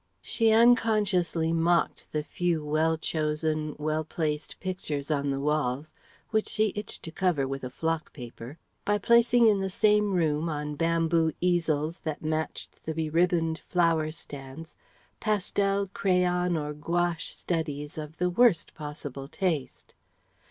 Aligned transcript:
She 0.23 0.49
unconsciously 0.49 1.53
mocked 1.53 2.11
the 2.11 2.23
few 2.23 2.65
well 2.65 2.97
chosen, 2.97 3.75
well 3.77 4.03
placed 4.03 4.59
pictures 4.59 5.11
on 5.11 5.29
the 5.29 5.39
walls 5.39 5.93
(which 6.31 6.49
she 6.49 6.73
itched 6.75 7.03
to 7.03 7.11
cover 7.11 7.47
with 7.47 7.63
a 7.63 7.69
"flock" 7.69 8.11
paper) 8.11 8.57
by 8.83 8.97
placing 8.97 9.45
in 9.45 9.59
the 9.59 9.69
same 9.69 10.13
room 10.13 10.49
on 10.49 10.73
bamboo 10.73 11.33
easels 11.39 11.99
that 11.99 12.23
matched 12.23 12.83
the 12.83 12.95
be 12.95 13.11
ribboned 13.11 13.59
flower 13.67 14.09
stands 14.09 14.75
pastel, 15.19 15.85
crayon, 15.93 16.57
or 16.57 16.73
gouache 16.73 17.31
studies 17.35 17.95
of 17.99 18.17
the 18.17 18.31
worst 18.31 18.73
possible 18.73 19.27
taste. 19.27 19.93